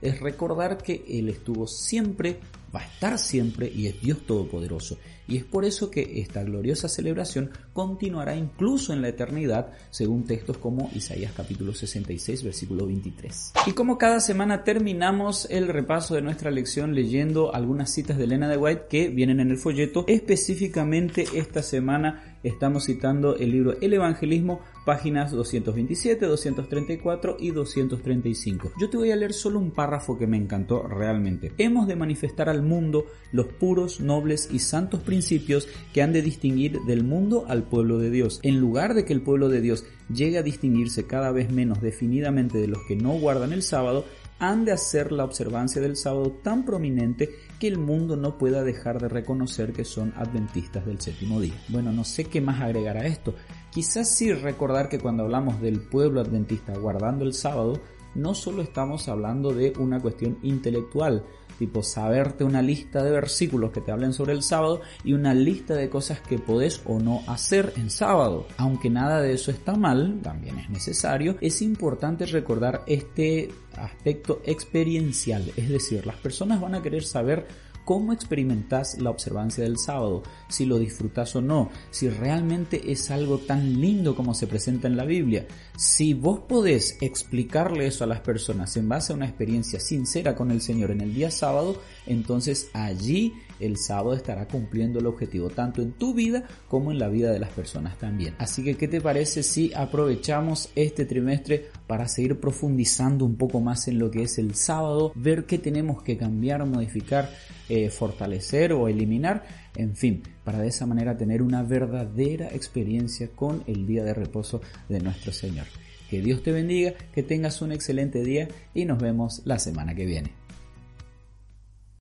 Es 0.00 0.20
recordar 0.20 0.78
que 0.78 1.04
Él 1.08 1.28
estuvo 1.28 1.66
siempre, 1.66 2.38
va 2.74 2.80
a 2.80 2.84
estar 2.84 3.18
siempre 3.18 3.70
y 3.74 3.86
es 3.86 4.00
Dios 4.00 4.26
Todopoderoso. 4.26 4.98
Y 5.28 5.36
es 5.36 5.44
por 5.44 5.66
eso 5.66 5.90
que 5.90 6.20
esta 6.20 6.42
gloriosa 6.42 6.88
celebración 6.88 7.50
continuará 7.74 8.34
incluso 8.34 8.94
en 8.94 9.02
la 9.02 9.08
eternidad, 9.08 9.72
según 9.90 10.24
textos 10.24 10.56
como 10.56 10.90
Isaías 10.94 11.32
capítulo 11.36 11.74
66, 11.74 12.44
versículo 12.44 12.86
23. 12.86 13.52
Y 13.66 13.72
como 13.72 13.98
cada 13.98 14.20
semana 14.20 14.64
terminamos 14.64 15.46
el 15.50 15.68
repaso 15.68 16.14
de 16.14 16.22
nuestra 16.22 16.50
lección 16.50 16.94
leyendo 16.94 17.54
algunas 17.54 17.92
citas 17.92 18.16
de 18.16 18.24
Elena 18.24 18.48
de 18.48 18.56
White 18.56 18.86
que 18.88 19.08
vienen 19.08 19.40
en 19.40 19.50
el 19.50 19.58
folleto, 19.58 20.04
específicamente 20.06 21.26
esta 21.34 21.62
semana 21.62 22.38
estamos 22.42 22.84
citando 22.84 23.36
el 23.36 23.50
libro 23.50 23.76
El 23.82 23.92
Evangelismo 23.92 24.60
páginas 24.88 25.32
227, 25.32 26.24
234 26.24 27.36
y 27.38 27.50
235. 27.50 28.72
Yo 28.80 28.88
te 28.88 28.96
voy 28.96 29.10
a 29.10 29.16
leer 29.16 29.34
solo 29.34 29.58
un 29.58 29.70
párrafo 29.70 30.16
que 30.16 30.26
me 30.26 30.38
encantó 30.38 30.82
realmente. 30.82 31.52
Hemos 31.58 31.86
de 31.86 31.94
manifestar 31.94 32.48
al 32.48 32.62
mundo 32.62 33.04
los 33.30 33.48
puros, 33.48 34.00
nobles 34.00 34.48
y 34.50 34.60
santos 34.60 35.00
principios 35.00 35.68
que 35.92 36.00
han 36.00 36.14
de 36.14 36.22
distinguir 36.22 36.80
del 36.86 37.04
mundo 37.04 37.44
al 37.48 37.64
pueblo 37.64 37.98
de 37.98 38.10
Dios. 38.10 38.40
En 38.42 38.60
lugar 38.60 38.94
de 38.94 39.04
que 39.04 39.12
el 39.12 39.20
pueblo 39.20 39.50
de 39.50 39.60
Dios 39.60 39.84
llegue 40.08 40.38
a 40.38 40.42
distinguirse 40.42 41.06
cada 41.06 41.32
vez 41.32 41.52
menos 41.52 41.82
definidamente 41.82 42.56
de 42.56 42.68
los 42.68 42.78
que 42.88 42.96
no 42.96 43.12
guardan 43.12 43.52
el 43.52 43.62
sábado, 43.62 44.06
han 44.38 44.64
de 44.64 44.72
hacer 44.72 45.10
la 45.12 45.24
observancia 45.24 45.82
del 45.82 45.96
sábado 45.96 46.30
tan 46.42 46.64
prominente 46.64 47.30
que 47.58 47.66
el 47.66 47.78
mundo 47.78 48.16
no 48.16 48.38
pueda 48.38 48.62
dejar 48.62 49.00
de 49.00 49.08
reconocer 49.08 49.72
que 49.72 49.84
son 49.84 50.12
adventistas 50.16 50.86
del 50.86 51.00
séptimo 51.00 51.40
día. 51.40 51.54
Bueno, 51.68 51.92
no 51.92 52.04
sé 52.04 52.24
qué 52.24 52.40
más 52.40 52.60
agregar 52.60 52.96
a 52.96 53.06
esto. 53.06 53.34
Quizás 53.70 54.14
sí 54.14 54.32
recordar 54.32 54.88
que 54.88 55.00
cuando 55.00 55.24
hablamos 55.24 55.60
del 55.60 55.80
pueblo 55.80 56.20
adventista 56.20 56.76
guardando 56.78 57.24
el 57.24 57.34
sábado, 57.34 57.80
no 58.14 58.34
solo 58.34 58.62
estamos 58.62 59.08
hablando 59.08 59.52
de 59.52 59.72
una 59.78 60.00
cuestión 60.00 60.38
intelectual, 60.42 61.24
tipo 61.58 61.82
saberte 61.82 62.44
una 62.44 62.62
lista 62.62 63.02
de 63.02 63.10
versículos 63.10 63.72
que 63.72 63.80
te 63.80 63.92
hablen 63.92 64.12
sobre 64.12 64.32
el 64.32 64.42
sábado 64.42 64.80
y 65.04 65.12
una 65.12 65.34
lista 65.34 65.74
de 65.74 65.90
cosas 65.90 66.20
que 66.20 66.38
podés 66.38 66.82
o 66.86 66.98
no 66.98 67.22
hacer 67.26 67.72
en 67.76 67.90
sábado. 67.90 68.46
Aunque 68.56 68.90
nada 68.90 69.20
de 69.20 69.32
eso 69.32 69.50
está 69.50 69.74
mal, 69.74 70.20
también 70.22 70.58
es 70.58 70.70
necesario, 70.70 71.36
es 71.40 71.60
importante 71.62 72.26
recordar 72.26 72.82
este 72.86 73.50
aspecto 73.76 74.40
experiencial, 74.44 75.52
es 75.56 75.68
decir, 75.68 76.06
las 76.06 76.16
personas 76.16 76.60
van 76.60 76.74
a 76.74 76.82
querer 76.82 77.04
saber 77.04 77.46
cómo 77.88 78.12
experimentas 78.12 79.00
la 79.00 79.08
observancia 79.08 79.64
del 79.64 79.78
sábado, 79.78 80.22
si 80.46 80.66
lo 80.66 80.78
disfrutas 80.78 81.34
o 81.36 81.40
no, 81.40 81.70
si 81.90 82.10
realmente 82.10 82.92
es 82.92 83.10
algo 83.10 83.38
tan 83.38 83.80
lindo 83.80 84.14
como 84.14 84.34
se 84.34 84.46
presenta 84.46 84.88
en 84.88 84.96
la 84.98 85.06
Biblia. 85.06 85.46
Si 85.74 86.12
vos 86.12 86.40
podés 86.40 86.98
explicarle 87.00 87.86
eso 87.86 88.04
a 88.04 88.06
las 88.06 88.20
personas 88.20 88.76
en 88.76 88.90
base 88.90 89.14
a 89.14 89.16
una 89.16 89.24
experiencia 89.24 89.80
sincera 89.80 90.36
con 90.36 90.50
el 90.50 90.60
Señor 90.60 90.90
en 90.90 91.00
el 91.00 91.14
día 91.14 91.30
sábado, 91.30 91.80
entonces 92.06 92.68
allí 92.74 93.32
el 93.60 93.76
sábado 93.76 94.14
estará 94.14 94.46
cumpliendo 94.46 94.98
el 94.98 95.06
objetivo 95.06 95.50
tanto 95.50 95.82
en 95.82 95.92
tu 95.92 96.14
vida 96.14 96.44
como 96.68 96.92
en 96.92 96.98
la 96.98 97.08
vida 97.08 97.32
de 97.32 97.38
las 97.38 97.50
personas 97.50 97.98
también. 97.98 98.34
Así 98.38 98.62
que, 98.62 98.76
¿qué 98.76 98.88
te 98.88 99.00
parece 99.00 99.42
si 99.42 99.72
aprovechamos 99.74 100.70
este 100.74 101.04
trimestre 101.04 101.66
para 101.86 102.08
seguir 102.08 102.38
profundizando 102.40 103.24
un 103.24 103.36
poco 103.36 103.60
más 103.60 103.88
en 103.88 103.98
lo 103.98 104.10
que 104.10 104.22
es 104.22 104.38
el 104.38 104.54
sábado, 104.54 105.12
ver 105.14 105.44
qué 105.44 105.58
tenemos 105.58 106.02
que 106.02 106.16
cambiar, 106.16 106.64
modificar, 106.66 107.30
eh, 107.68 107.90
fortalecer 107.90 108.72
o 108.72 108.88
eliminar? 108.88 109.68
en 109.78 109.94
fin, 109.94 110.22
para 110.44 110.58
de 110.58 110.68
esa 110.68 110.86
manera 110.86 111.16
tener 111.16 111.40
una 111.40 111.62
verdadera 111.62 112.48
experiencia 112.48 113.28
con 113.28 113.62
el 113.68 113.86
día 113.86 114.02
de 114.02 114.12
reposo 114.12 114.60
de 114.88 115.00
nuestro 115.00 115.32
Señor. 115.32 115.66
Que 116.10 116.20
Dios 116.20 116.42
te 116.42 116.50
bendiga, 116.50 116.94
que 117.14 117.22
tengas 117.22 117.62
un 117.62 117.70
excelente 117.70 118.24
día 118.24 118.48
y 118.74 118.86
nos 118.86 118.98
vemos 118.98 119.42
la 119.44 119.58
semana 119.60 119.94
que 119.94 120.04
viene. 120.04 120.37